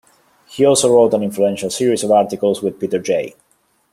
He 0.47 0.65
also 0.65 0.91
wrote 0.91 1.13
an 1.13 1.21
influential 1.21 1.69
series 1.69 2.03
of 2.03 2.09
articles 2.09 2.63
with 2.63 2.79
Peter 2.79 2.97
J. 2.97 3.35